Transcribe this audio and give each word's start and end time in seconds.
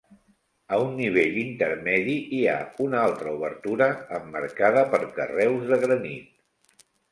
A 0.77 0.77
un 0.85 0.95
nivell 1.01 1.35
intermedi 1.41 2.15
hi 2.37 2.39
ha 2.47 2.55
una 2.87 3.03
altra 3.11 3.35
obertura 3.37 3.91
emmarcada 4.21 4.85
per 4.97 5.05
carreus 5.21 5.71
de 5.75 5.83
granit. 5.87 6.85